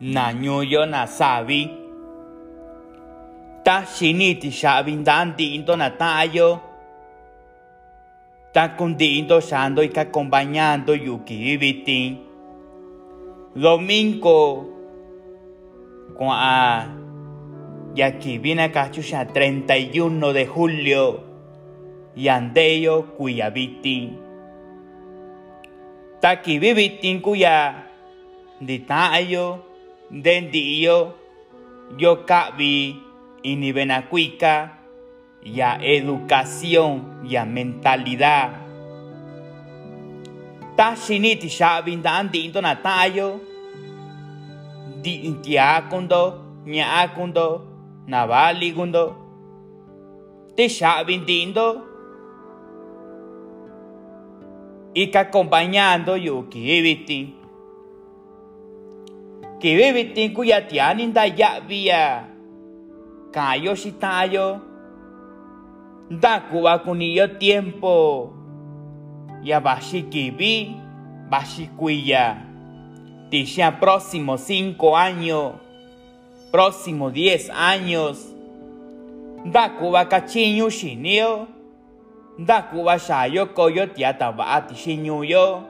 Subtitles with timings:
[0.00, 1.68] na ñuyo na sabi.
[3.64, 6.68] Ta xini ti xavi ndanti'ndo na ta'yo
[8.52, 12.16] ta kunti'ndo xando ika acompañando yuki vitin
[13.54, 14.64] domingo
[16.16, 16.88] kua'a
[17.94, 21.04] yakivi nakachu xa 31 de julio
[22.16, 24.16] yandeyo kuya vitin
[26.20, 27.84] ta kivi vitin kuya
[30.10, 30.98] ndita'yo ndendi'yo
[31.98, 32.96] yo ka'vi
[33.42, 34.68] ini venakuika
[35.44, 38.50] ya educación ya mentalidad.
[40.76, 43.40] Ta xini tixa'vi nda'anti'ndo na ta'yo
[45.42, 46.22] ti'akundo
[46.66, 47.46] ña'akundo
[48.06, 49.04] navalikundo
[50.56, 51.66] tixa'vi nti'ndo
[54.94, 57.37] ika acompañando yuki vitin
[59.60, 62.24] kivi vitin kuya tiani ndaya'vi ya
[63.34, 64.60] ka'yo xita'yo
[66.10, 68.32] ndaku'va kuniyo tiempo
[69.42, 70.72] ya vaxi kivi
[71.30, 72.36] vaxi kuiya
[73.30, 75.68] tixia próximo cinco años
[76.50, 78.34] próximo diez años.
[79.44, 81.46] Ndaku'va kachiñu xiniyo
[82.38, 84.32] ndaku'va xayo koyo tiata
[84.68, 85.62] tixiñuyo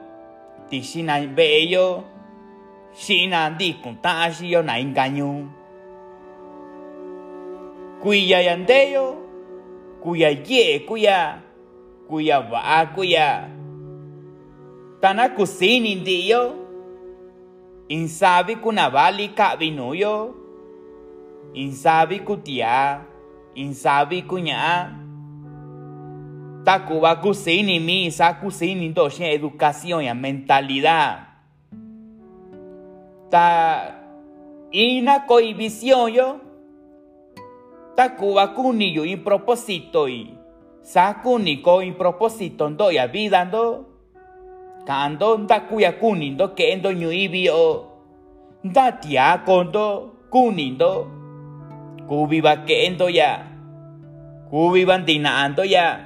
[0.69, 2.18] tixina ve'eyo xina
[4.01, 4.73] ta'an xiyo na
[5.07, 5.47] ñuu
[8.01, 9.15] kuiya yandeyo
[10.01, 11.49] kuya ye'e kuya.
[12.09, 13.49] Kuya va'a kuya
[15.01, 16.55] tana kusini ndiyo
[17.87, 20.35] insabi kunavali ka'vi nuyo
[21.53, 23.01] insabi kutia
[23.55, 24.89] insabi kuña'a
[26.65, 31.28] takuva kusini mi sa kusini ndo xin educación ya mentalidad
[33.29, 33.95] ta
[34.71, 36.27] ina cohibición yo
[37.95, 40.33] takuva kuni yo in propósito y
[40.81, 43.85] sa kuni ko in propósito ndo ya vida ndo
[44.85, 47.85] kando ndakuya kuni ndo ke'endo ñu'ivi yo
[48.63, 49.85] ndatiako ndo
[50.29, 51.07] kuni ndo
[52.07, 53.45] kuvi va ke'endo ya
[54.49, 55.99] kuvi va ndina'a ndo ya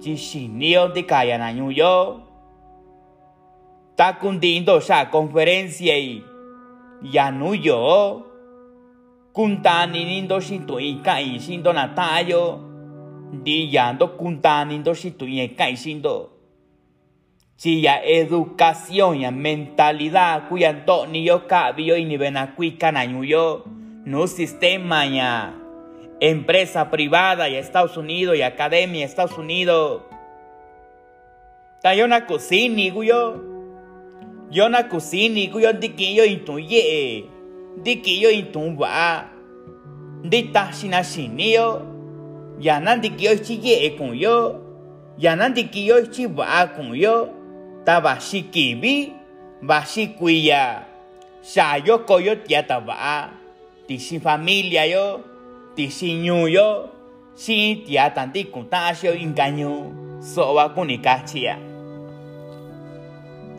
[0.00, 1.52] chi xiniyo ndikaya na
[3.96, 6.22] ñuu yo takunti'i ndo xa conferencia y
[7.02, 8.26] ya nuu yo
[9.32, 12.60] kuntani ndo xintu'in ka'in xindo na ta'yo
[13.32, 16.30] ndiya ndo kuntani ndo xintu'in ka'in xindo
[17.56, 23.64] chi ya educación ya mentalidad nto'ni yo ini venakuika na ñuu yo
[24.04, 25.52] nu sistema ya
[26.20, 30.02] empresa privada ya Estados Unidos y academia Estados Unidos
[31.82, 31.92] ta
[34.50, 37.24] yo na kusini kuyo yo na kusini kuyo ndikiyo intun ye'e
[37.76, 39.24] ndikiyo intun va'a
[40.24, 41.96] nditaxi na xiniyo
[42.60, 44.60] ya na ndikiyo ichi ye'e kun yo.
[45.18, 47.28] Ya na ndikiyo ichi va'a kun yo.
[47.84, 49.12] Ta vaxi kivi
[49.62, 50.82] vaxi kuiya
[51.42, 53.28] xa yo koyo tiata va'a
[53.86, 55.20] tixi familia yo.
[55.76, 56.88] Tixi ñuu yo.
[57.36, 59.92] Xin tiata ndikun ta'an xio inka ñuu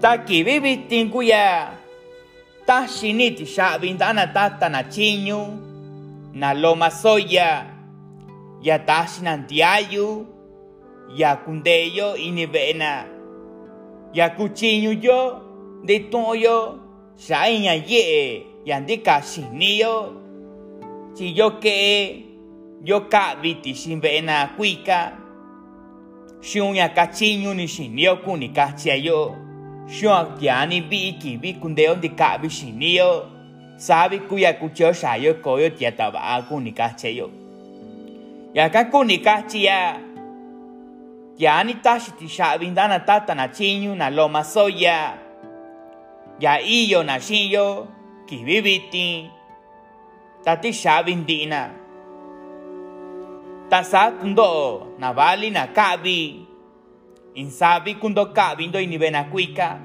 [0.02, 1.72] ta kivi vitin kuya
[2.66, 4.82] ta xini tixa'vi nda'a na tata na
[6.34, 7.78] na loma soya.
[8.62, 10.26] Ya taxi na ntiayu
[11.16, 13.06] ya kundeyo ini ve'ena
[14.14, 14.34] ya
[15.02, 15.42] yo
[15.84, 16.80] nditu'un yo
[17.18, 20.14] xa iña ye'e ya ndika xini yo
[21.16, 22.24] chi yo ke'e
[22.84, 25.14] yo ka'vi tixin ve'ena kuika.
[26.96, 27.68] Kachiñu ni
[28.26, 28.50] kuni
[29.90, 33.26] xiun tiani vi'i kivi kundeyo ndika'vi xini yo.
[33.78, 37.30] Savi kuya kuchio xayo koyo tiata va'a kuni kachia yo
[38.54, 40.02] yaka kuni kachia
[41.38, 45.14] yani taxi tixa'vi nda na tata na chiñu na loma soya
[46.40, 46.62] ya.
[46.62, 47.88] Iyo na xiyo
[48.26, 49.30] kivi vitin
[50.44, 51.70] ta tixa'vi ndi'na
[53.70, 56.42] ta sa tundo'o na vali na ka'vi
[57.36, 59.80] insavi kundo ka'vindo ini venakuika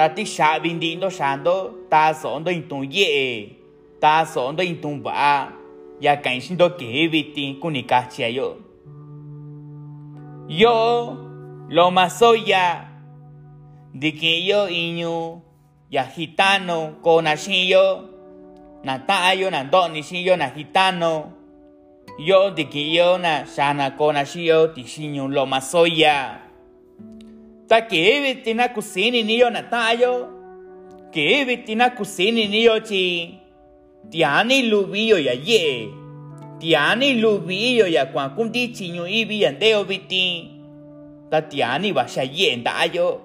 [0.00, 3.52] ta tixa'vi ndi'ndo xando ta so'ondo intun ye'e
[4.00, 5.52] ta so'ondo intun va'a
[6.00, 8.56] ya ka'in xindo kivi vitin kuni kachia yo.
[10.48, 10.76] Yo
[11.68, 12.88] loma soya
[13.92, 15.44] ndikiyo iñu
[15.90, 18.00] ya gitano ko na xiyo
[18.80, 21.12] na ta'ayo na ndo'ni xiyo na gitano
[22.16, 26.40] yo ndikiyo na xana ko na xiyo tixiñu loma soya
[27.70, 30.40] ta kivi tina kusini niyo na ta'ayo
[31.12, 33.38] que vitina kusini ni yo chi.
[34.10, 35.88] Tiani lubiyo ya ye.
[36.58, 40.50] Tiani lubiyo ya kwa kundi ibi andeo biti
[41.30, 43.20] ta tiani sha ye nda yo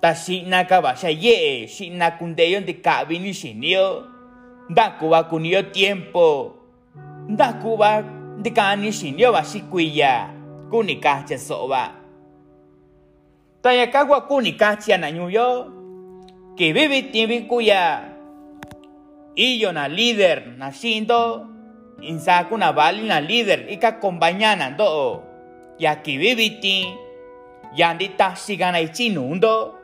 [0.00, 4.04] ta shina ka sha ye shina kundeyo de kabini shinio
[4.70, 6.54] nda kuba kunio tiempo.
[7.28, 8.02] Nda kuba
[8.42, 10.30] de kani shinio ba shikuya
[10.70, 11.97] kuni kacha soba
[13.68, 15.66] ta ya kagwa kuni kacha na nyuyo
[16.56, 18.00] que vive tiempo kuya
[19.36, 21.46] iyo na líder na shindo
[22.00, 25.22] insaku na bali na líder ika kombañana do
[25.78, 26.88] ya que vive ti
[27.76, 29.74] yandi tashigana ichinundo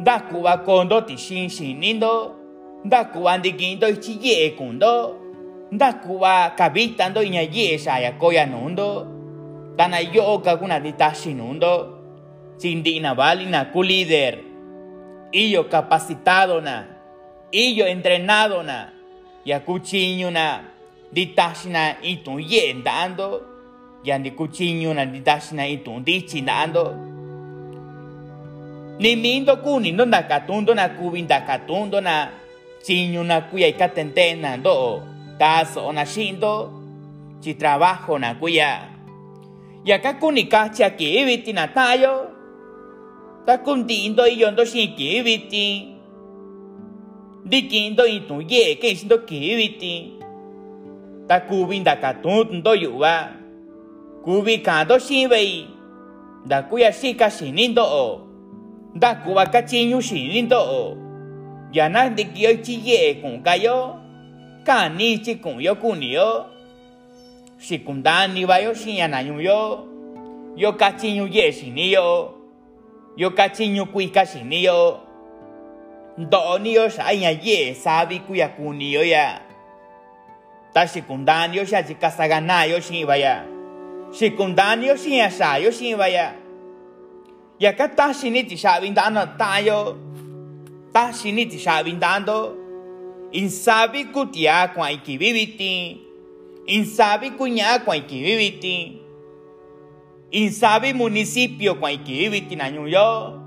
[0.00, 2.34] nda kuba kondo ti shin shinindo
[2.84, 5.16] nda kuba ndikindo ichi ye kundo
[5.72, 9.06] nda kuba kabitando iña ye shaya koya nundo
[9.76, 11.95] tana yoka kuna di tashinundo
[12.56, 14.38] sindi na bali na ku líder
[15.32, 16.84] iyo capacitado na
[17.52, 18.88] iyo entrenado na
[19.44, 20.60] ya kuchiño na
[21.12, 23.42] ditashina itun ye ndando
[24.04, 26.96] ya ndi kuchiño na ditashina itun dichi ndando
[28.98, 32.28] ni mindo kuni ndo ndakatundo na kubi ndakatundo na
[32.82, 35.02] chiño na kuya ikatente na ndo.
[35.38, 36.72] Taso na shindo
[37.40, 38.80] chi trabajo na kuya.
[39.84, 41.52] Ya kakuni kachi aki ibiti
[43.46, 45.88] na tayo ta kundindo iyo ndo shinki ibiti
[47.44, 50.12] dikindo itun ye ke isindo ki ibiti
[51.28, 53.28] ta kubi ndakatundo ndo yuwa
[54.24, 55.66] kubi kando shinbei
[56.46, 58.20] ndakuya shika shinindo o.
[58.94, 60.96] Ndakuba kachiñu shinindo o.
[61.72, 63.94] Yana ndikiyo chi ye kun kayo
[64.64, 66.46] kani chi kun yo kuniyo
[67.58, 69.40] shikundani bayo shiñanañu
[70.56, 72.35] yo kachiñu ye shiniyo
[73.16, 75.00] yo kachiñu kuika shiniyo
[76.18, 79.40] ndoniyo shaiña ye sabi kuya kuniyo ya.
[80.72, 83.44] Ta shikundani yo shachi kasaganayo shinbaya
[84.12, 86.34] shikundani yo shiña shayo shinbaya
[87.58, 89.96] yaka ta shini ti shabindano tayo.
[90.92, 92.54] Ta shini ti shabindando
[93.32, 96.00] insabi kutia kwa ikibibiti
[96.66, 98.98] insabi kuña kwa ikibibiti
[100.30, 103.40] insabi municipio kwa ikibibiti na ñuyo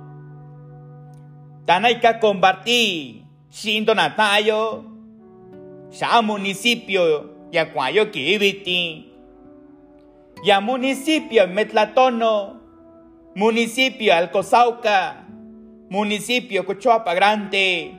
[1.65, 3.15] tanaika comparti
[3.49, 4.83] shindo na tayo
[5.89, 9.05] sha municipio ya kwayo kibibiti
[10.43, 12.55] ya municipio metlatono.
[13.35, 15.15] Municipio Alcosauca,
[15.89, 17.93] municipio Cochoapa Grande,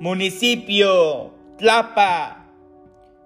[0.00, 2.36] municipio Tlapa,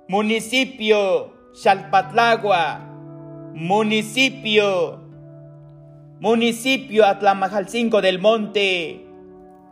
[0.08, 2.80] municipio Xalpatlagua,
[3.58, 5.00] municipio,
[6.20, 9.04] municipio Atlamajalcinco del Monte,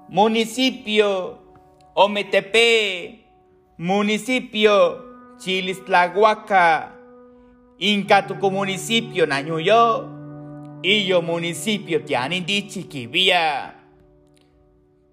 [0.08, 1.38] municipio
[1.94, 3.20] Ometepe,
[3.78, 6.94] municipio Chilistlahuaca,
[7.78, 10.08] Incatuco municipio Nañuyo,
[10.82, 13.72] iyo municipio tianindichi kibia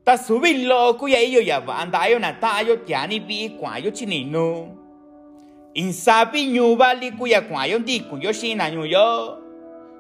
[0.03, 4.77] ta subilo kuya iyo ya bandayo na tayo tiani bi kwayo chininu
[7.41, 9.37] kwayo ndi kuyo shina nyuyo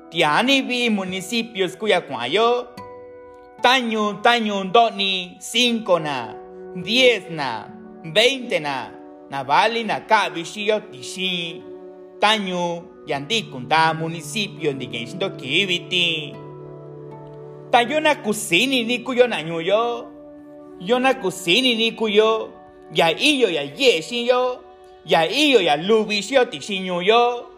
[0.09, 2.67] tiani bi municipios kuya kwayo
[3.61, 6.35] taño taño ndoni cinco na
[6.83, 7.67] diez na
[8.03, 8.91] veinte na
[9.29, 11.61] na bali na kabishiyo tishi
[12.19, 16.35] taño yandi kunda municipio ndi genshindo kibiti
[17.71, 20.07] ta yo na kusini ni kuyo na nyuyo
[20.79, 20.99] yo.
[20.99, 22.53] Na kusini ni kuyo
[22.93, 24.62] ya iyo ya yeshi yo
[25.05, 27.49] ya iyo ya lubishio tishinyo yo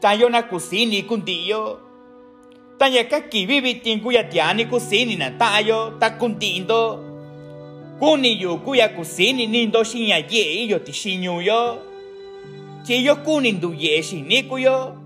[0.00, 1.80] ta yo na kusini kundiyo
[2.78, 7.04] ta ya ka kibibiti kuya tiani kusini na tayo ta kundindo
[7.98, 11.78] kuni yo kuya kusini nindo shinya ye iyo tishinyo yo
[12.82, 14.96] chi yo kuni ndu ye shiniku yo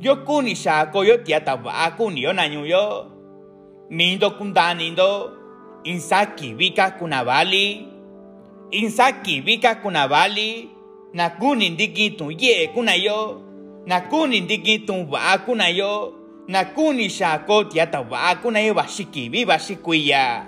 [0.00, 3.06] yo kuni shako yo tia taba yo nanyu yo
[3.90, 5.32] mindo kundani ndo
[5.84, 7.86] insaki vika kunavali.
[8.70, 10.68] Insaki vika kunavali
[11.12, 13.40] na kuni ndiki tu ye kuna yo
[13.86, 16.14] na kuni ndiki tu ba kuna yo
[16.48, 20.46] na kuni shako tia taba kuna yo bashiki vi bashikuya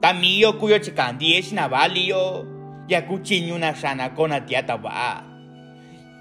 [0.00, 2.46] tamiyo kuyo chikandie shinavali yo
[2.88, 5.22] ya kuchinyu na shana kona tia taba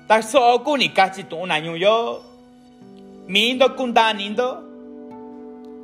[0.08, 2.24] ta so kuni kachi tu nanyu yo
[3.28, 4.64] mindo kundani ndo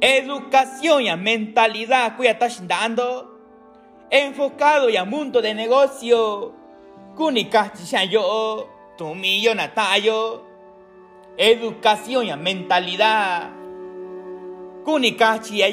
[0.02, 3.38] educación y mentalidad cuya dando
[4.10, 6.54] enfocado ya mundo de negocio
[8.10, 10.44] yo tu millo natayo
[11.38, 13.52] educación y mentalidad.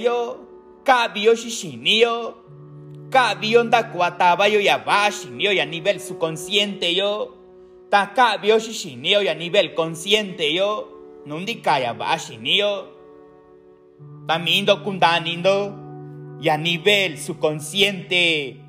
[0.02, 0.44] Yo
[0.84, 2.44] kabio shishiniyo
[3.10, 7.36] cambio da cuataba yo ya va shinio a nivel subconsciente yo
[7.88, 12.88] ta cambio shinio a nivel consciente yo nundi kaya va shinio
[14.26, 15.74] tamindo kundanindo
[16.40, 18.63] y a nivel subconsciente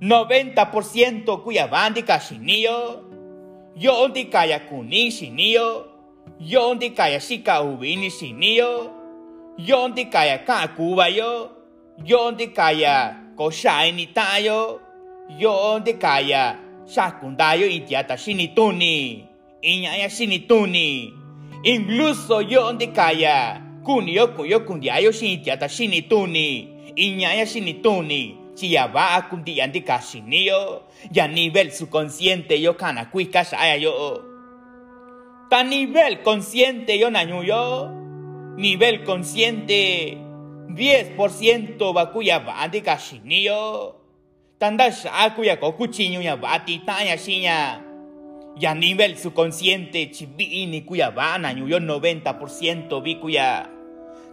[0.00, 3.04] 90% cuya bandi kashinio
[3.76, 5.84] yo ondi kaya kuni shinio
[6.40, 8.90] yo ondi kaya shika ubini shinio
[9.58, 11.50] yo ondi kaya ka kuba yo
[12.04, 14.80] yo ondi kaya có sai ni tayo
[15.38, 19.24] yo de kaya shakundayo itiata shinituni
[19.62, 21.12] iñaya shinituni
[21.62, 30.82] incluso yo de kaya kunio kuyo kundiayo shinitiata shinituni iñaya shinituni chiaba akundi andi kashinio
[31.12, 34.22] ya nivel subconsciente yo kana kuika saya yo
[35.50, 37.90] ta nivel consciente yo nañuyo
[38.56, 40.18] nivel consciente
[40.68, 43.94] 10% bakuya bandi kashinio.
[44.58, 47.80] Tanda shakuya kokuchinyo ya bati tanya shinya.
[48.58, 53.68] Ya nivel subconsciente chibini kuya bana yo 90% bikuya.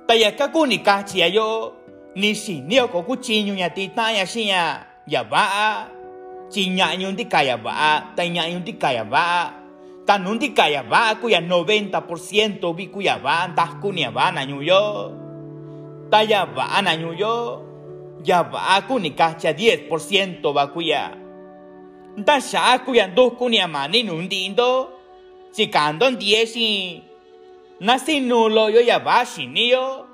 [0.08, 1.74] Taya kakuni kachi yo.
[2.15, 4.88] Ni shinio kokuchinyo ya titanya shinya.
[5.07, 5.88] Ya ba.
[6.50, 8.15] Chinya yung di kaya ba.
[8.15, 9.51] Tanya yung di kaya ba.
[10.05, 13.50] Tanun di kaya ba kuya 90% bikuya ba.
[13.51, 15.25] Tahkunya ba na yo
[16.10, 17.62] ta ya va na yo
[18.24, 19.89] ya va ku ni kacha 10%
[20.53, 21.12] va kuya
[22.17, 24.89] nda sha kuya ndo ku ni amani nundindo
[25.51, 30.05] chikando 10 nasi nulo yo ya va shinio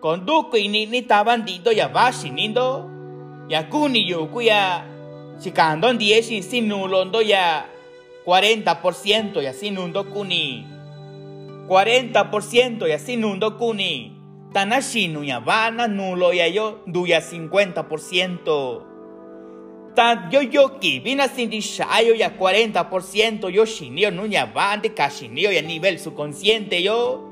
[0.00, 2.90] con duco y ni ni tabandito ya va shinindo
[3.48, 4.86] ya kuni yo kuya
[5.38, 7.66] chikando 10 sin nulo ndo ya
[8.26, 10.66] 40% ya sin nundo kuni
[11.68, 14.20] 40% ya sin nundo kuni
[14.52, 18.82] Tanashi nuya vana nulo ya yo duya 50%.
[19.94, 25.62] Ta yo yo ki vina sindi shayo ya 40% yo shinio nuya bande kashinio ya
[25.62, 27.29] nivel subconsciente yo.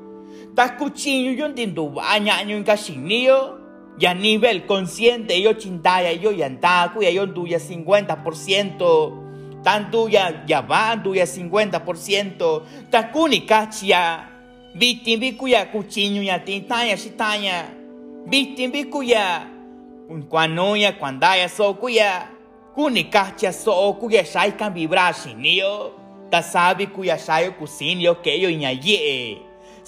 [0.59, 3.61] Ta cuchillo yo tindu baña yo en kashinio.
[3.97, 9.63] Ya nivel consciente yo chintaya yo yantaku ya yo duya 50%.
[9.63, 12.63] Tanto ya ya van duya 50%.
[12.91, 14.31] Ta kuni kachia
[14.75, 17.71] Bitin bikuya kuchinyo ya tintaya sitanya.
[18.27, 19.47] Bitin bikuya
[20.29, 22.27] kuanoya kuandaya so kuya.
[22.75, 25.93] Kuni kacha so kuya shai kan vibrar sinio.
[26.31, 28.75] Ta sabe kuya shayo kusinio que yo inya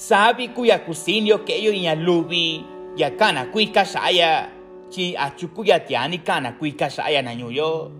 [0.00, 0.06] ye.
[0.06, 2.64] Sabe kuya kusinio que yo inya lubi.
[2.96, 4.48] Ya kana kuika shaya.
[4.90, 7.90] Chi achukuya tiani kana kuika shaya na nyuyo.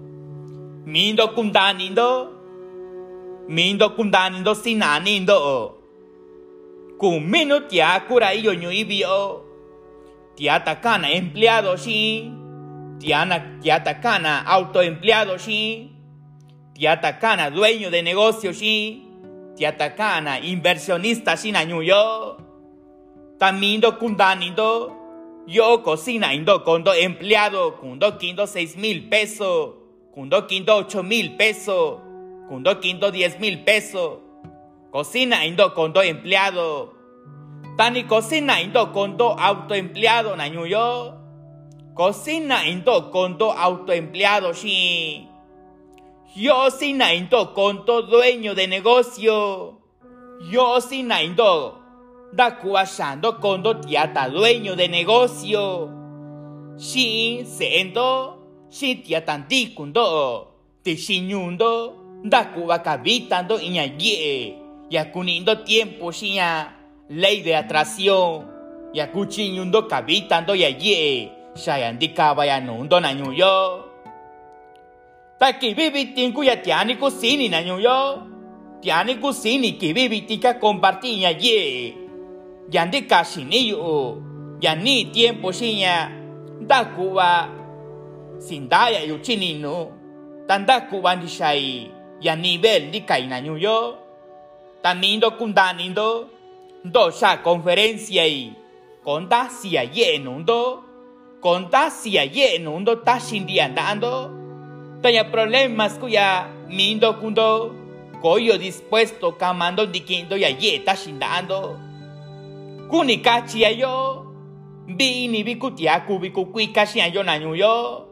[0.87, 2.29] Mindo kundanindo.
[3.49, 5.75] Mindo kundanindo sinanindo.
[6.99, 9.45] Kumino tia cura iyo ñuibio.
[10.35, 12.33] Tia takana empleado sí.
[12.99, 15.91] Tiana, tia takana autoempleado sí.
[16.75, 19.10] Tia takana dueño de negocio sí.
[19.61, 22.39] Tia takana inversionista sin añuyo.
[23.39, 24.97] Tamindo kundanindo.
[25.47, 27.77] Yo cocina indo condo empleado.
[27.77, 29.75] Kundo quindo seis mil pesos.
[30.15, 32.01] Kundo quindo ocho mil pesos.
[32.49, 34.21] Kundo quindo diez mil pesos.
[34.91, 36.95] Cocina indo condo empleado.
[37.77, 41.19] Tani cocina indo condo autoempleado nañuyo.
[41.93, 45.30] Cocina indo condo autoempleado sí.
[46.37, 49.81] Yo sina indo condo dueño de negocio.
[50.49, 51.81] Yo sina indo
[52.33, 55.91] da cuashando condo tiata dueño de negocio.
[56.77, 60.55] Sí, sendo, sí tiatanti kundo.
[60.85, 64.57] Tishiñundo, da cuba cabitando iñaye.
[64.89, 68.47] Yakunindo tiempo ya ley de atracción.
[68.95, 71.33] Yakuchiñundo cabitando yaye.
[71.57, 73.01] Shayandika ya nundo
[75.41, 75.49] nañuyo.
[75.49, 78.23] Taki bibi tinku ya tiani kusini nañuyo.
[78.83, 81.95] Tiani kusini ki bibi tika compartir yaye.
[82.71, 84.23] Yandika shiniyo.
[84.61, 86.11] Yani tiempo shinya.
[86.61, 87.49] Da cuba.
[88.39, 89.89] Sindaya yuchinino.
[90.47, 91.91] Tanda cuba nishai.
[92.21, 93.97] Ya nivel di kainañuyo.
[94.83, 96.29] Tanindo kundanindo.
[96.85, 98.53] Do sha conferencia y.
[99.05, 100.83] Konda sia ye nundo.
[101.41, 104.40] Konda sia ye nundo ta shindi andando.
[105.01, 107.75] Taya problemas kuya mindo kundo.
[108.21, 111.81] Koyo dispuesto kamando dikindo ya ye ta shindando.
[112.89, 114.27] Kuni kachi ya yo.
[114.87, 118.07] Bini biku tia kubiku kuika yo nañuyo.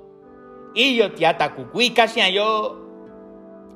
[0.74, 2.76] Iyo tiata kukuika yo.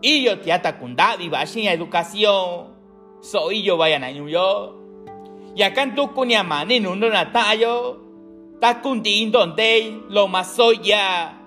[0.00, 2.72] Iyo tiata kundavi bashin educación.
[3.20, 4.74] Soy yo vaya nañuyo.
[5.54, 7.98] Yakan tukuni amani nundo natayo.
[8.58, 11.41] Takunti indonde lo masoya.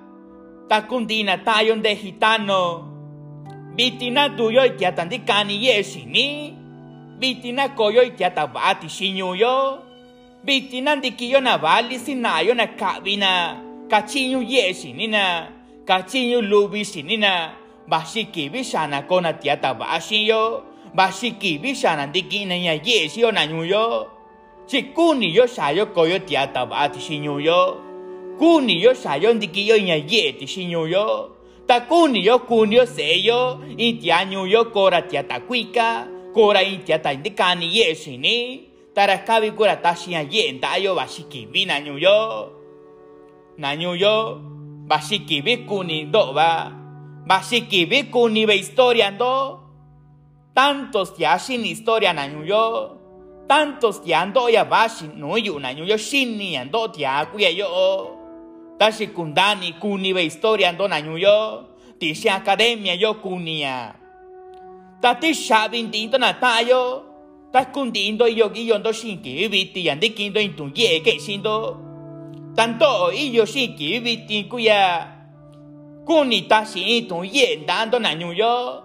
[0.70, 2.84] Takundina tayon de gitano
[3.76, 6.54] bitina tuyo ikia tandikani yeshini
[7.20, 9.80] bitina koyo ikia tabati shinyuyo
[10.44, 13.58] bitina ndikiyo na vali sinayo na kabina
[13.88, 15.48] kachinyu yeshinina
[15.86, 17.52] kachinyu lubi shinina
[17.88, 24.12] bashiki bishana kona tiata bashiyo bashiki bishana ndikina ya yeshiyo na nyuyo
[24.66, 27.85] chikuni yo shayo koyo tiata bati shinyuyo
[28.40, 31.32] kuni yo shayo ndikiyo nya yeti shinyuyo
[31.68, 32.40] takuni yo.
[32.40, 34.66] Kuni yo seyo itianyu yo.
[34.66, 36.08] Kora tiata kuika.
[36.34, 38.64] Kora itiata indikani yeshini
[38.94, 40.96] tarakabi kora tashia yenda yo.
[40.96, 42.52] Bashiki bina nyuyo
[43.58, 44.42] na nyuyo
[44.88, 46.72] bashiki bikuni doba
[47.28, 49.60] bashiki bikuni be historia ndo.
[50.56, 52.92] Tantos ya shin historia na nyuyo
[53.48, 58.15] tantos ya ando ya bashi nuyu na nyuyo shini ando tia kuya yo
[58.78, 61.66] tashi kundani kuni be historia ndo na nyuyo
[62.00, 63.94] tishi academia yo kunia.
[65.02, 67.04] Tati shabin tinto na tayo.
[67.52, 71.78] Ta kundindo yo giyo ndo shinki biti yandikindo intu ye ke shindo
[72.56, 75.08] tanto iyo shinki biti kuya.
[76.06, 78.84] Kuni tashi itu ye dando na nyuyo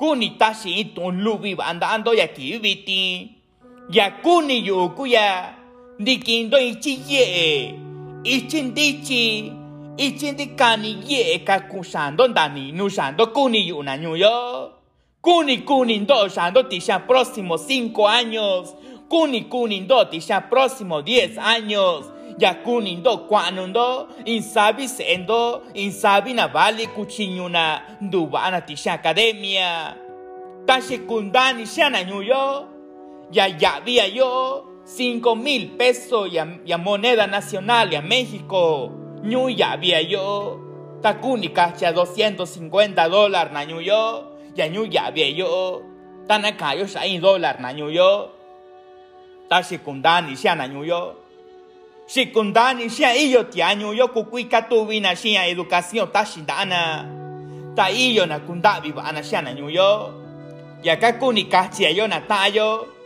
[0.00, 3.30] kuni tashi itu lubi bandando ya ki biti
[3.92, 5.54] ya kuni yo kuya
[5.98, 6.96] ndikindo ichi
[8.24, 9.52] ichindichi
[9.96, 14.70] ichindikani yeka kusando ndani nusando kuni yuna ñuyo.
[15.22, 18.74] Kuni kuni ndo shando tisha próximo 5 años.
[19.08, 22.04] Kuni kuni ndo tisha próximo 10 años.
[22.38, 29.96] Ya kuni yakunindo kuanundo insabi sendo insabi navali kuchiñuna nduvana tixa academia.
[30.66, 32.66] Taxikundani ya ñuyo
[33.32, 38.90] yayaviayo 5 mil pesos y a, moneda nacional y a México.
[39.22, 40.58] Ñuya había yo.
[41.00, 44.36] Takuni cacha 250 dólares na ñuyo.
[44.54, 45.82] Ya ñuya había yo.
[46.26, 46.86] Tanaka yo
[47.20, 48.32] dólar na ñuyo.
[49.48, 51.20] Ta shikundani ya na ñuyo.
[52.08, 57.06] Shikundani ya iyo tia ñuyo kukuika tuvina ya educación ta shindana.
[57.76, 60.14] Ta iyo na kundavi vana ya na ñuyo.
[60.82, 62.99] Ya kakuni cacha yo na tayo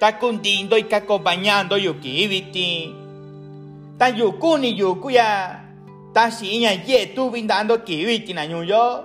[0.00, 2.94] ta kundindo y ka acompañando yuki viti
[3.98, 5.28] ta yukuni yukuya
[6.14, 9.04] ta shiña ye tu vindando ki viti na ñuyo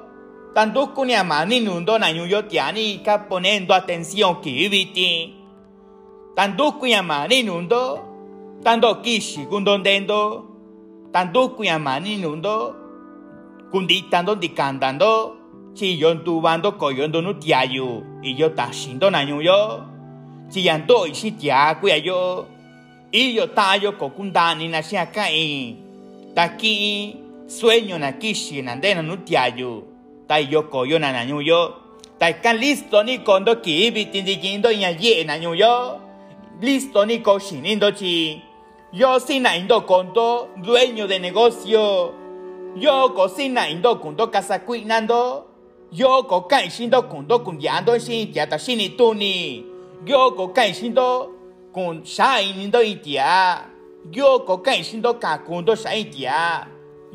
[0.56, 5.42] tanto kuni amani nundo na ñuyo tiani ka poniendo atención ki viti
[6.36, 8.00] tanto kuni amani nundo.
[8.64, 10.46] Tanto kishi kundondendo
[11.12, 12.76] tanto kuni amani nundo.
[13.72, 15.36] Kunditando dikandando
[15.76, 19.24] chillon tubando koyondo nutiayu y yo tashindo na
[20.52, 22.44] chỉ ăn tôi chỉ trả quay yo.
[23.12, 24.82] Y yo ta yo có cũng đàn ni na
[25.14, 25.76] kai
[26.36, 27.14] ta ki
[27.50, 29.82] sueño na kishi na de na nutia yo.
[30.28, 31.70] Ta yo ko yo na na yo
[32.20, 36.00] ta kan listo ni kondo ki bi tin di jindo ya ye na yo
[36.62, 38.42] listo ni ko shinindo chi.
[38.94, 42.14] Yo sin indo kondo dueño de negocio.
[42.76, 45.46] Yo cocina indo kundo casa cuinando
[45.92, 49.71] yo ko kai shindo kundo kundiando shin ya ta shini tuni
[50.08, 51.28] yo có cảnh sinh đó
[51.74, 53.62] còn sai nên đó ít ya
[54.18, 56.66] yo có cảnh sinh đó cả còn đó sai ít ya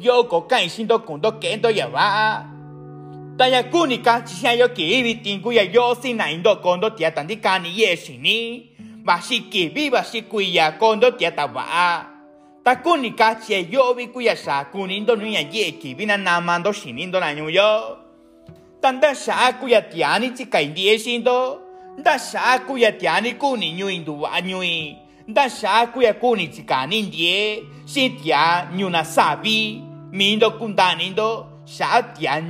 [0.06, 2.44] yo có cảnh sinh đó còn đó kén đó ya va
[3.38, 6.16] ta ya cu ni ka chi sai yo ki vi tin ku ya yo sin
[6.16, 8.62] na indo con đó tia tan di ka ni ye shi ni
[9.04, 12.04] ba shi ki vi ba shi ku ya con đó tia ta va
[12.64, 15.40] ta cu ni ka chi yo vi ku ya sa ku ni do ni ya
[15.52, 17.06] ye ki vi na na man do shi ni
[21.20, 21.65] do
[21.98, 24.96] nda shaku ya tiani kuni nyu indu wa nyui
[25.28, 29.82] nda shaku ya kuni chikani ndie shi tia nyu na sabi
[30.12, 32.42] mindo kundani ndo sha tia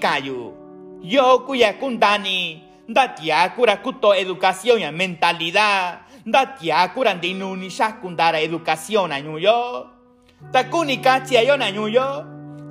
[0.00, 0.54] kayu.
[1.02, 7.56] Yo ku ya kundani nda tia kura kuto educación ya mentalidad nda tia kura ndinu
[7.56, 9.86] ni shakundara educación a nyu yo
[10.52, 12.24] ta kuni kachi yo na nyu yo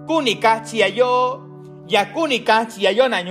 [0.07, 1.41] kuni kachi yo
[1.87, 3.23] ya kuni kachi yo na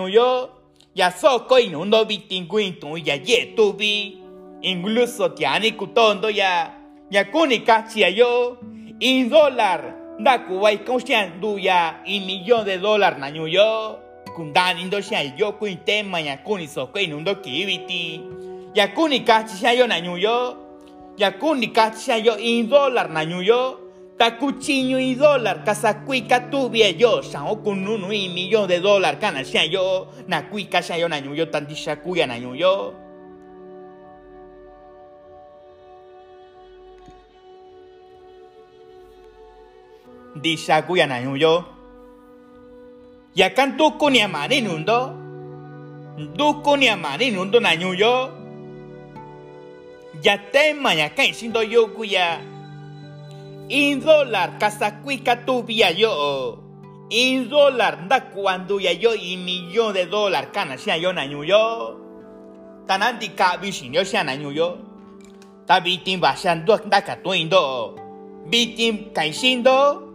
[0.95, 4.19] yo ya soko inundo bitinguintu ya yetu bi
[4.63, 6.71] incluso tiani kutondo ya
[7.11, 8.59] ya kuni kachi yo.
[9.01, 13.99] In dólar da kuwai consciendu ya in millón de dólar na nyu yo.
[14.37, 18.21] Kundani ndo sha yo kuin tema ya kuni soko inundo kibiti.
[18.75, 20.57] Ya kuni kachi yo na nyu yo.
[21.17, 23.82] Ya kuni kachi yo in dólar na nyu yo
[24.23, 29.19] ta cuchillo y dólar casa cuica tubia yo sao con uno y millón de dólar
[29.19, 32.95] cana sea yo na cuica sea yo na yo tanti shakuya na yo
[40.37, 41.67] di shakuya na yo
[43.35, 45.19] yakan tuku ni amani nundo
[46.39, 48.31] tuku ni amani nundo na nyuyo
[50.23, 52.52] ya tema ya kan sindo yo kuya
[53.69, 56.59] in dólar kasakuika tubia yo.
[57.11, 62.01] In dólar nda cuando ya yo y millón de dólar kana sia yo na nyuyo
[62.89, 64.79] tanandi ka bishin yo sia na nyuyo
[65.67, 67.95] ta bitin ba sia ndo nda ka tuindo
[68.49, 70.09] bitin kan sindo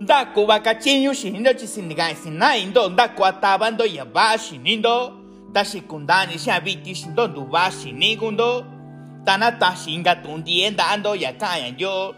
[0.00, 5.12] nda kuba ka chinyu shinindo chisiniga sinaindo nda kuatabando ya ba shinindo
[5.52, 8.64] ta shikundani sia biti shindo ndu ba shinigundo
[9.24, 12.14] tana ta shinga tundienda ando ya kaya yo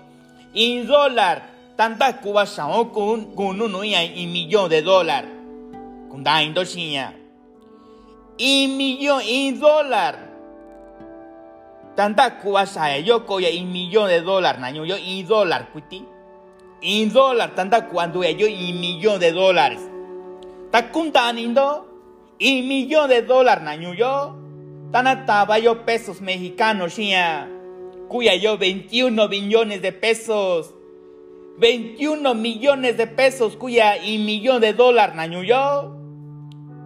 [0.55, 1.55] in dólar.
[1.77, 5.25] Tanta cuba sao con con uno ya un millón de dólar.
[6.09, 7.15] Kunda indo shinya
[8.39, 10.33] un millón un dólar.
[11.97, 16.05] Tanta cuba saya yo ko ya un millón de dólar na yo un dólar kuti
[16.83, 19.81] un dólar tanta cuando yo un millón de dólares.
[20.71, 21.87] Ta kunda indo
[22.41, 24.37] un millón de dólar na yo.
[24.93, 27.49] Tana tabayo pesos mexicanos, ya.
[28.09, 30.75] Cuya yo 21 millones de pesos.
[31.59, 35.97] 21 millones de pesos, cuya y millón de dólares, naño yo.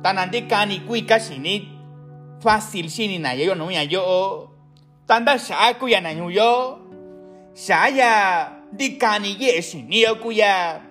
[0.02, 1.78] Tanandikani cuica shinit.
[2.40, 4.52] Fácil shini na yo no ya yo.
[5.06, 6.78] Tanda sha cuya naño yo.
[7.54, 10.82] Shaya dikani ye shini yo cuya.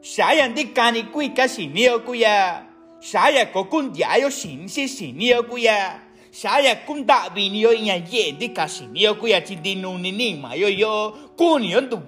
[0.00, 2.68] Shaya dikani cuica shini yo cuya.
[3.00, 6.00] Shaya kokun diayo shin si shini yo cuya.
[6.32, 10.56] Saya kum tak bini yo ye di kasih yo ku ya cinti nuni ni ma
[10.56, 12.00] yo yo kun yo tu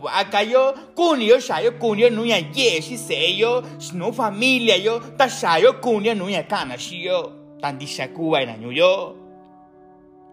[0.48, 3.60] yo kun yo saya kun yo nuya ye si se yo
[3.92, 8.72] no familia yo ta saya kun yo nuya kana si yo tan di na nyu
[8.72, 8.94] yo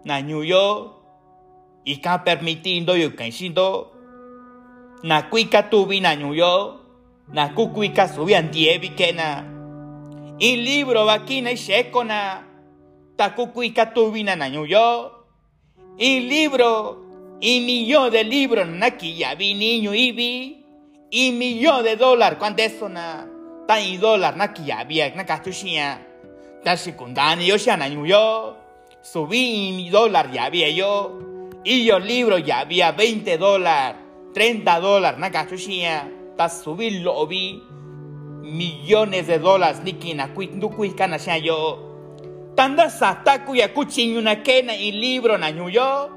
[0.08, 0.96] na nyu yo
[1.84, 3.92] y ka permitindo yo kan sindo
[5.04, 6.80] na kuika tubi na nyu yo
[7.28, 9.44] na kukuika subi antiebi kena
[10.40, 12.51] in libro bakina y shekona
[13.22, 15.26] takukuika tuvina na yo.
[15.98, 17.06] Y libro,
[17.40, 20.66] y millón de libros naki ya vi niño y vi.
[21.12, 23.28] Y millón de dólar, cuánto eso na.
[23.68, 26.02] Tan y dólar naki ya vi, na cachuchia.
[26.64, 28.58] Tan secundario yo ya na yo.
[29.04, 31.20] Subí y mi dólar ya había yo.
[31.64, 34.02] Y yo libro ya había 20 dólares,
[34.34, 36.10] 30 dólares, na cachuchia.
[36.38, 37.62] Ta subí lo vi.
[38.42, 40.16] Millones de dólares, niki
[41.44, 41.91] yo.
[42.56, 46.10] Tanda sata kuya kuchinyo na kena in libro na nyuyo.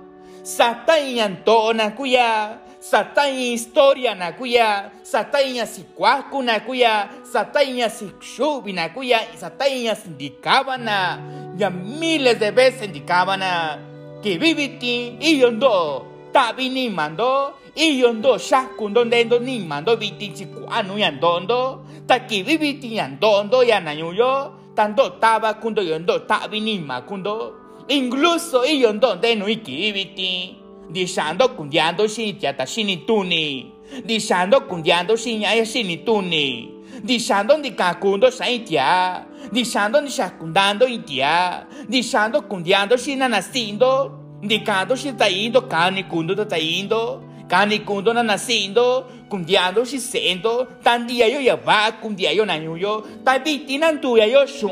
[0.42, 2.58] Sata inyanto na kuya.
[2.80, 4.90] Sata in historia na kuya.
[5.02, 7.08] Sata inya si kwaku na kuya.
[7.32, 9.20] Sata inya si shubi na kuya.
[9.36, 11.18] Sata inya si indicaba na.
[11.56, 13.78] Ya miles de veces indicaba na.
[14.22, 16.06] Que viviti y yondo.
[16.32, 17.54] Tabi ni mando.
[17.76, 21.86] Y yondo shakundo ndendo ni mando viti si kwanu yandondo.
[22.06, 27.54] Taki viviti yandondo ya na nyuyo tanto taba kundo yondo tabi nima kundo
[27.88, 30.56] incluso i yondo de no ikibiti
[30.90, 33.72] dishando kundiando shi tiata shini tuni
[34.04, 36.70] dishando kundiando shi nya shini tuni
[37.02, 45.62] dishando di kakundo saitia dishando di shakundando itia dishando kundiando shi nanasindo dicando shi taindo
[45.62, 51.92] kani kundo taindo kani kundo nanasindo kundiando si sendo tan dia yo ya va
[52.32, 54.68] yo na yo ta biti nan tu ya yo shu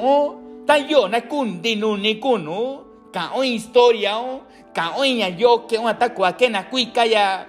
[0.67, 2.81] ta yo na kundi nu ni kunu
[3.13, 4.41] ka o historia o
[4.75, 7.45] ka o nya yo ke un ta ke na kuika ya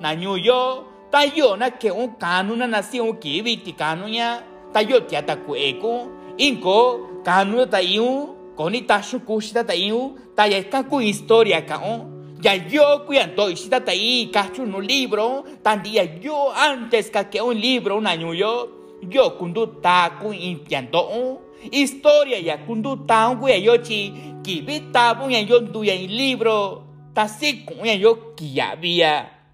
[0.00, 4.80] na yo ta yo na ke un kanu na nación ki biti kanu ya ta
[4.80, 9.18] yo tia ta ku eko inko kanu ta yu koni ta shu
[9.52, 12.13] ta yu ta ya ku historia ka o
[12.44, 17.96] ya yo cuando hiciste ahí, cacho un libro, tan día yo antes que un libro,
[17.96, 23.78] un año yo, yo cuando ta con impianto, historia ya cuando ta un güey yo
[23.78, 24.12] chi,
[24.44, 29.48] que vita un yo tuya en libro, ta si con yo que ya había,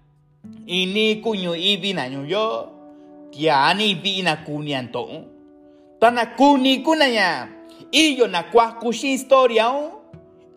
[0.67, 2.73] y ni cuño y vin año yo,
[3.31, 5.07] ya ni vina cuñanto,
[5.97, 7.55] tan a cuni cunaya,
[7.89, 9.71] y yo na cuacushi historia,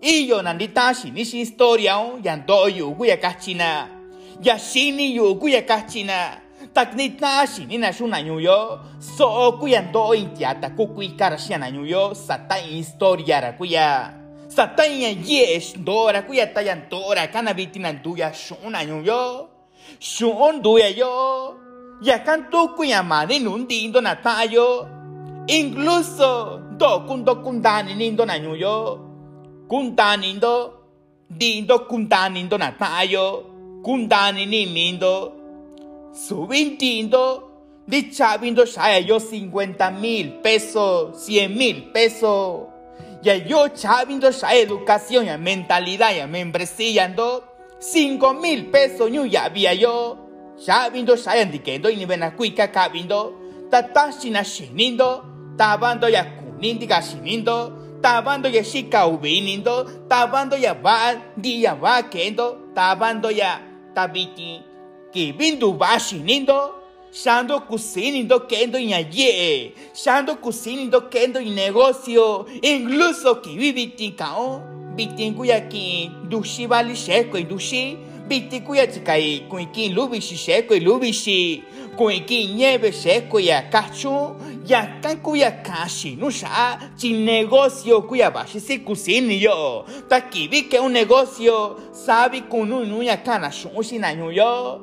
[0.05, 3.89] iyo nanditashi nishi historia o yanto yugu ya kachina.
[4.43, 6.41] Ya shini yugu ya kachina.
[6.75, 12.55] Taknitashi ni na shuna nyuyo so ku yanto intiata ku ku ikarashi na nyuyo sata
[12.55, 14.13] historia ra ku ya.
[14.49, 19.49] Sata ya yes dora ku ya tayantora kana bitina nduya shuna nyuyo
[19.99, 21.57] shun duya yo.
[22.03, 24.89] Ya kanto ku ya mani nundindo na tayo
[25.47, 28.25] incluso do kundo kundani nindo
[29.69, 30.73] kuntanindo
[31.31, 33.45] dindo kuntanindo na tayo
[33.83, 35.33] kuntani ni mindo
[36.13, 37.55] subintindo
[37.87, 42.73] Di chavindo ya yo 50 mil pesos, 100 mil pesos.
[43.23, 47.45] Ya yo chavindo ya educación, ya mentalidad, ya membresía, ando
[47.81, 50.17] 5 mil pesos, ya había yo.
[50.65, 53.37] Chavindo ya indiquendo y ni ven a cuica cabindo.
[53.71, 57.84] Tatashina shinindo, tabando ya kunindiga shinindo.
[58.05, 63.63] Tabando ya shika ubinindo, tabando ya va, dia va kendo, tabando ya
[63.95, 64.61] tabiti,
[65.11, 66.85] que vindo va shinindo.
[67.11, 69.73] Shando cocinindo kendo en aye.
[69.95, 72.45] Shando cocinindo kendo en negocio.
[72.61, 74.61] Incluso que vive tincao.
[74.97, 77.97] Bitin kuya ki dushi vali y dushi.
[78.29, 81.63] Biti kuya chikai kuiki lubi shi sheko y lubi shi.
[81.97, 84.37] Kuiki nieve sheko ya kachu.
[84.67, 86.79] Ya kan kuya kashi no sha.
[86.97, 89.85] Chi negocio kuya bashi si cocini yo.
[90.09, 91.77] Ta kibi que un negocio.
[91.93, 94.81] Sabi kunu nuya kana shunshi na yo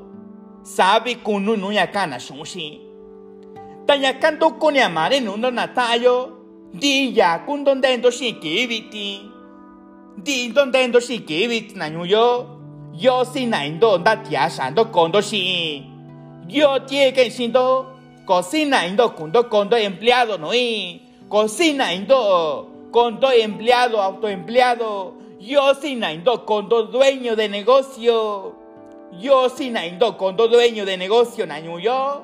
[0.64, 2.80] sabe kunu nuya kana shunshi.
[3.88, 6.38] Tanya kanto kuni amare nundo natayo.
[6.74, 9.20] Di ya kundon dendo shikibiti.
[10.24, 12.61] Di don dendo shikibiti na yo.
[12.94, 15.86] Yo si na indo da tia shando kondo shi.
[16.48, 17.88] Yo tie que shindo.
[18.26, 21.02] Cocina indo kundo kondo empleado no i.
[21.30, 25.14] Cocina indo kondo empleado autoempleado.
[25.40, 28.62] Yo si na indo kondo dueño de negocio.
[29.20, 32.24] Yo sin indo kondo dueño de negocio nañu yo.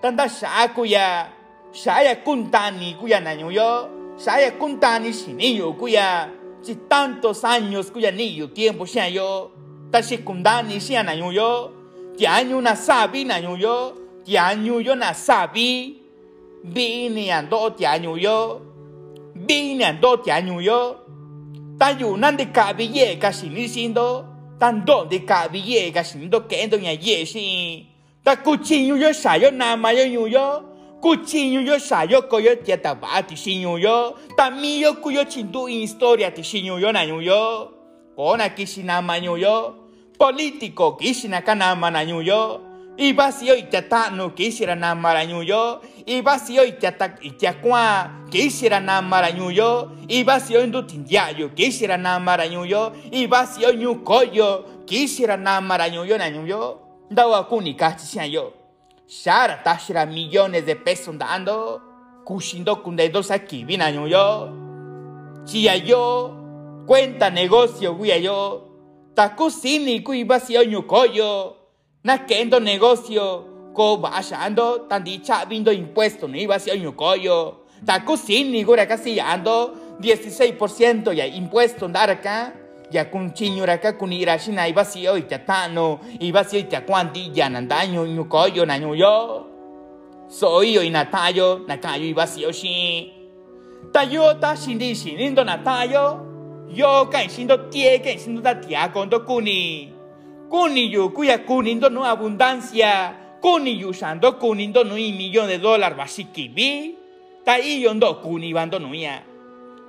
[0.00, 1.32] Tanda sha kuya.
[1.72, 3.88] Shaya kuntani kuya nañu yo.
[4.18, 6.30] Shaya kuntani shinillo kuya.
[6.62, 9.51] Si tantos años kuya niyo tiempo sea yo.
[9.92, 11.70] Tashi kundani sea nañu yo.
[12.16, 13.76] Tiañu na sabi nañu yo.
[14.24, 15.98] Tiañu yo na sabi.
[16.64, 18.60] Vini ando tiañu yo.
[19.34, 20.96] Vini ando tiañu yo.
[21.78, 27.86] Tayu nande kabiye kashini sindo tan donde cabille gasindo kendo nya yesi
[28.22, 30.62] ta cuchillo yo sayo na mayo yo
[31.02, 36.92] cuchillo yo sayo koyo tiata bati sinyo yo ta mío kuyo chindu historia ti yo
[36.92, 37.72] na yo
[38.14, 38.46] kona
[39.36, 39.81] yo
[40.22, 42.60] político kishina kana mana yo
[42.96, 48.38] y vacío y tatano que hiciera nada marañuyo y vacío y tata y tiacua que
[48.38, 54.94] hiciera nada marañuyo y vacío en dutindiayo que hiciera nada marañuyo y vacío ñucoyo que
[54.94, 56.78] hiciera nada marañuyo nañuyo
[57.10, 57.76] dawa kuni
[58.30, 58.52] yo.
[59.08, 61.82] Shara tashira millones de pesos dando
[62.24, 64.52] kushindo kundedos aquí vinañuyo
[65.46, 68.71] chia yo cuenta negocio guía yo
[69.14, 71.56] takusini kui vacío ñucoyo
[72.04, 73.44] na kendo negocio
[73.74, 77.54] ko bashando tandi chavindo impuesto ni iba hacia ñucoyo
[77.86, 82.52] ta cocini gura casi ando 16% ya impuesto andar acá
[82.90, 86.80] ya con chiñura acá con irashina iba si hoy te tano iba si hoy te
[86.82, 89.46] cuanti ya nandaño ñucoyo na ñuyo
[90.28, 93.12] soy hoy natayo nakayo iba si oshi
[93.92, 96.31] tayo ta shindi shinindo natayo
[96.74, 99.92] yo kai shindo tie kai shindo ta tia kondo kuni
[100.52, 103.14] Kuniyu kuya kunindo no abundancia.
[103.40, 106.94] Kuniyu shando kunindo no millón de dólares basikibi.
[107.42, 109.22] Ta iyondo kunibando no ya.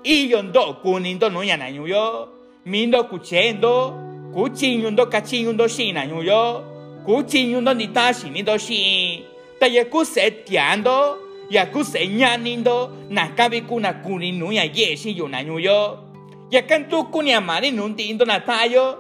[0.06, 2.30] Iyondo kunindo no ya nanyuyo.
[2.66, 3.94] Mindo kuchendo.
[4.34, 6.64] Kuchinyundo kachinyundo shi nanyuyo.
[7.06, 9.22] Kuchinyundo nitashi nido shi.
[9.60, 11.18] Ta yaku setiando.
[11.50, 12.90] Yaku señanindo.
[13.10, 15.14] Nakabi kuna kuninu ya yeshi
[16.54, 16.84] yo nanyuyo.
[16.84, 18.98] Yakantu kunya mari nuntindo natayo.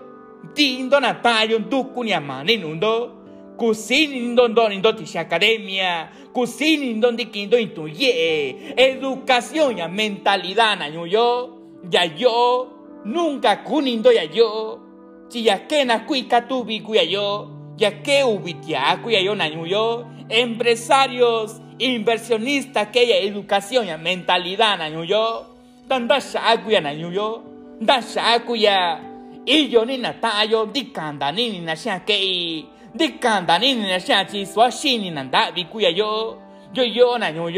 [0.54, 3.12] Tindo natayo duku ni amane nundo.
[3.58, 6.10] Kusini nindo ndo nindo tishi academia.
[6.34, 8.56] Kusini nindo ndikindo intuye.
[8.76, 11.60] Educación ya mentalidad na yo.
[11.92, 12.68] Ya yo.
[13.06, 14.80] Nunca kunindo ya yo.
[15.30, 17.50] Si ya que na kuika tubi kuya yo.
[17.78, 20.08] Ya que ubitia kuya yo na yo.
[20.30, 25.53] Empresarios, inversionistas que ya educación ya mentalidad na yo.
[25.89, 27.43] Tanda shakuya na yo.
[27.82, 29.13] Da shakuya.
[29.46, 32.15] iyo ni na tayo di kanda ni na sha ke
[32.96, 34.48] di kanda ni na chi
[36.00, 36.38] yo
[36.74, 37.50] yo yo na yo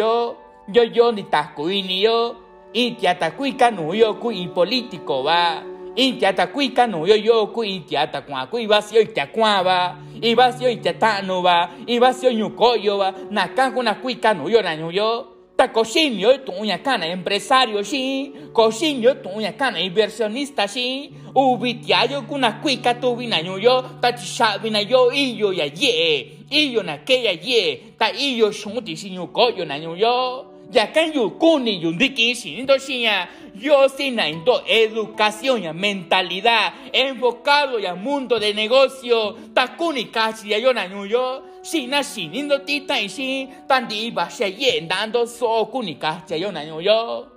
[0.74, 2.36] yo yo ni ta ku ni yo
[2.74, 5.62] i tia ta ku ka nu yo ku i político va
[5.96, 8.66] i tia ta ku ka nu yo yo ku i tia ta kwa ku i
[8.66, 11.42] va si yo i tia kwa va i va si yo i tia ta no
[11.46, 14.62] va i va si yo nyu ko yo va na na ku ka nu yo
[14.62, 18.34] na yo yo ta cocinio tu uña cana empresario sí.
[18.54, 21.14] Cocinio tu uña cana inversionista sí.
[21.34, 23.84] Ubitiayo kuna kuika tu vina yo.
[24.02, 29.28] Ta chisha vina yo ya ye iyo na ke ya ye ta iyo shunti sinyo
[29.28, 33.28] koyo na yo ya kan yu kuni yu ndiki shinindo shinya
[33.62, 39.38] yo sinaindo educación ya mentalidad enfocado ya mundo de negocio.
[39.54, 44.88] Takuni kachi ya yo na yo shina shinindo tita y shin tandi ba she yen
[44.88, 47.28] dando so kuni kachi ya yo na yo.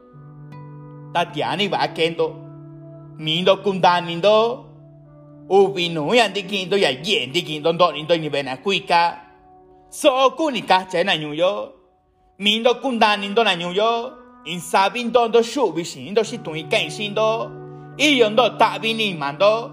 [1.12, 2.34] Tatiani ba kendo
[3.18, 4.64] mindo kundanindo
[5.48, 9.20] ubinu ya ndikindo ya yen ndikindo ndo nindo ni bena kuika
[9.90, 11.77] so kuni kachi na yo
[12.38, 14.12] mindo kundanindo na yo.
[14.46, 17.50] In sabin do shu bi shin do shi tui kan shin do.
[17.98, 19.70] I yon do ta bi ni man do.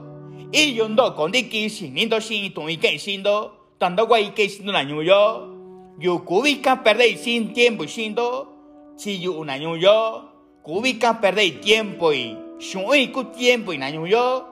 [0.54, 3.52] I yon do kon di ki shin ni do shin tui kan shin do.
[3.80, 5.52] Tan do guai ke shin do na nyu yo.
[6.00, 8.48] Yu ku bi ka perder sin tiempo shin do.
[8.98, 10.24] Chi yu na nyu yo.
[10.64, 14.44] Ku bi ka perder tiempo y shui ku tiempo y na nyu yo.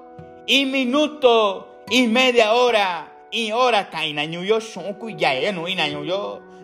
[0.48, 5.52] Y minuto y media hora y hora kai na nyu yo shun ku ya ya
[5.52, 5.76] no i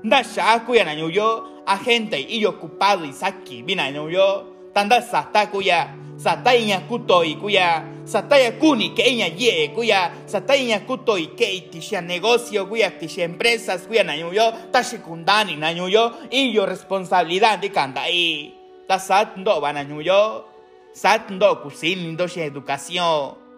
[0.03, 3.13] na nyu yo nda sha ku ya na nyu yo a gente y ocupado y
[3.13, 5.95] saki bina yo tanda sata kuya.
[6.17, 7.83] Sata inya kuto y kuya.
[8.05, 10.11] Sata ya kuni que inya ye kuya.
[10.25, 14.31] Sata inya kuto y que tisha negocio kuya tisha empresas kuya na yo
[14.71, 15.87] ta secundani na yo
[16.29, 18.55] y yo responsabilidad de kanda y
[18.87, 20.45] ta sat ndo bana yo
[20.93, 23.48] sat ndo kusin ndo educación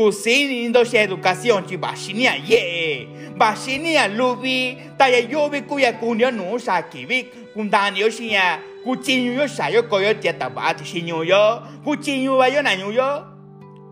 [0.00, 3.06] kusin ndo she educación chi bashinia ye.
[3.36, 8.58] Bashinia lubi ta ya yobi kuya kunyo no sa kibik cùng đàn yo xin ya
[8.84, 11.60] ku chin yo sa yo ko yo tia ta ba ti xin yo.
[11.84, 13.24] Ku chin yo ba yo na yo.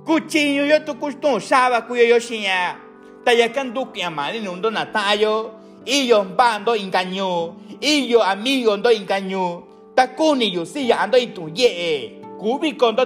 [0.06, 2.76] Ku chin yo tu ku sto sa ba ku yo xin ya.
[3.24, 5.50] Ta ya kan du ya ma ni ndo na ta yo.
[5.84, 9.62] Y yo bando engaño y yo amigo ndo engaño
[9.94, 12.16] ta ku ni yo si ya ando tu ye.
[12.40, 12.96] Ku bi con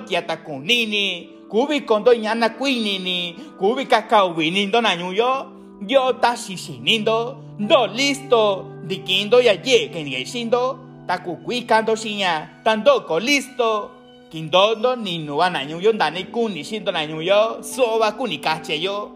[1.53, 3.37] do tia ta ku ni ni ku bi con do nya na ku ni ni
[3.59, 7.87] ku bi ka ka wi ni ndo na yo ta si si ni ndo ndo
[7.87, 13.91] listo dikindo ya ye que ni sindo takukui kando shinya tandoko listo.
[14.31, 19.11] Kindondo ni nuwa na nyuyo ndani kuni shindo na nyuyo soba kuni kache yo.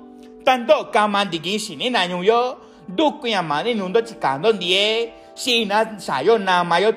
[0.44, 2.56] Tando kaman dikin shini na nyuyo
[2.88, 5.12] duku ya mani nundo chikando ndie.
[5.34, 6.92] Shina sayo na mayo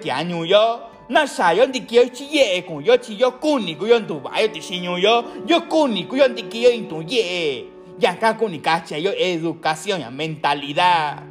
[1.10, 4.62] tia nyuyo na sayo ndikio chi ye kun yo chi yo kuni kuyo ndubayo ti
[4.62, 7.66] shinyuyo yo kuni kuyo ndikio intu ye
[8.00, 11.24] ya ka kuni kache yo educación ya mentalidad.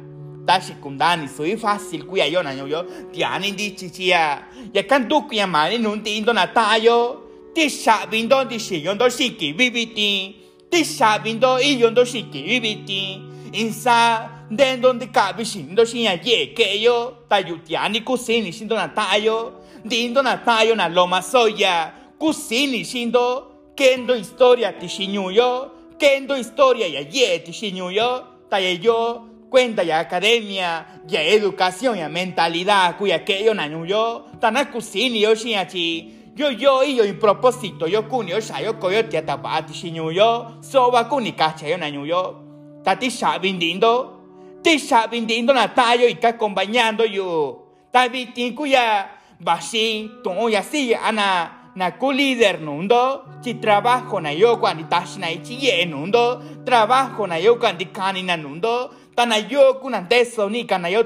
[0.45, 5.47] Ta secundani soy fácil kuya yo na yo tiani di chichia ya kan du kuya
[5.47, 7.21] mani nun ti indo na ta yo
[7.53, 10.35] ti sha bindo di shi yon do shiki bibiti
[10.69, 13.21] ti sha bindo i yon do shiki bibiti
[13.53, 18.51] insa den donde cabe shin do shin ya ye ke yo ta yu tiani kusini
[18.51, 19.15] shin do na ta
[19.89, 21.93] yo di indo na ta yo na loma soya.
[22.19, 28.23] Kusini shin do kendo historia ti shinyu yo kendo historia ya ye ti shinyu yo
[28.49, 34.25] ta ye yo cuenta ya academia, ya educación, ya mentalidad, cuya que yo naño yo,
[34.39, 39.09] tana kusini yo shiachi, yo yo y yo en propósito, yo kuni yo shayo koyo
[39.09, 42.43] tia tapati shinyu yo, soba kuni kacha yo naño yo,
[42.83, 50.63] tati shabindindo, ti shabindindo na tayo y ka acompañando yo, tabitin kuya, bashi, tomo ya
[50.63, 56.41] si ana, na ku líder nundo, si trabajo na yo cuando tashi na ichi nundo,
[56.65, 61.03] trabajo na yo cuando kani na nundo, tana yo kuna deso ni kana yo.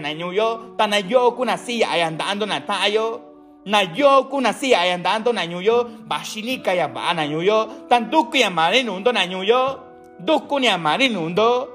[0.00, 1.32] Na nyuyo tana yo.
[1.32, 3.20] Kuna si ay andando na tayo
[3.66, 4.24] na yo.
[4.30, 8.82] Kuna si ay andando na nyuyo bashini kaya ba na nyuyo tan duku ya mare
[8.82, 9.78] nundo na nyuyo
[10.20, 10.68] duku ni
[11.08, 11.68] nundo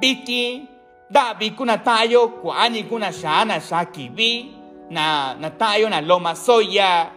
[0.00, 0.62] biti
[1.10, 4.57] da bi kuna tayo kwani kuna shana shaki bi
[4.90, 7.10] na na tayo na loma soya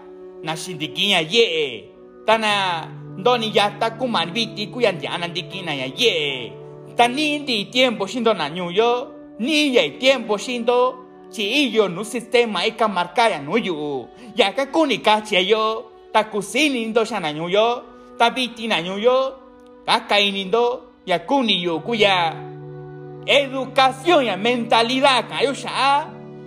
[0.44, 1.86] na shindikinya ye.
[2.26, 6.52] Tana ndoni yata kuman biti kuyan diana dikina ya ye.
[6.98, 9.08] Ta ni di tiempo shindo na nyu yo
[9.40, 14.66] ni ya tiempo shindo chi yo nu sistema ika marka ya nu yu ya ka
[14.66, 17.84] kuni ka chi yo ta kusini ndo sha na nyu yo
[18.18, 19.34] ta biti na nyu yo
[19.86, 22.36] ka kai ni ndo ya kuni yo kuya
[23.26, 25.54] educación ya mentalidad ka yo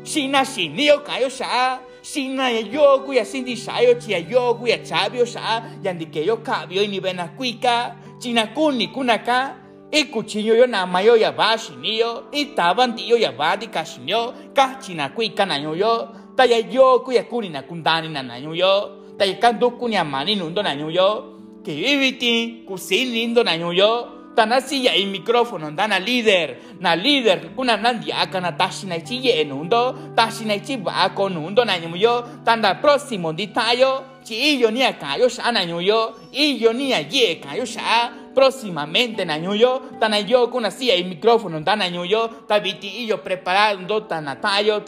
[0.05, 5.25] sha shina shini yo ka yo kuya sindi sha yo chi ya yo kuya chabio
[5.25, 9.57] sha ya ndike yo kabio ni bena kuika china kuni kunaka
[9.91, 13.67] i cuchillo yo na mayo ya ba shinio i taban ti yo ya ba di
[13.67, 18.09] kashinio ka china kui kana yo yo ta ya yo ku ya kuni na kundani
[18.09, 22.65] na na yo yo ta ya kan doku ni amani nundo na yo que viviti
[22.69, 27.77] kusin lindo na yo yo tana si ya i micrófono na líder na líder kuna
[27.77, 31.77] nandi aka na tashi na chi ye nundo tashi na chi ba ko nundo na
[31.77, 36.15] yo yo tanda próximo di tayo chi yo ni aka yo sha na yo yo
[36.33, 40.91] i yo ni a ye ka yo sha próximamente na ñuyo tana yo con así
[40.91, 44.83] hay micrófono tana ñuyo tabiti y yo preparando tana tayo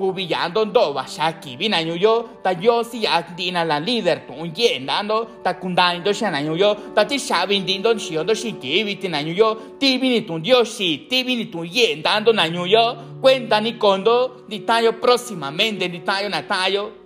[0.00, 4.26] ta kundindo cubillando ndo va shaki vina yo ta yo si ya dina la líder
[4.26, 8.84] tu ye nando ta kundani do shana yo ta ti shabi dindo shio do shiki
[8.84, 12.96] viti na yo ti vini tu yo shi ti vini tu ye dando na yo
[13.20, 16.99] cuenta ni kondo di tayo próximamente di tayo na tayo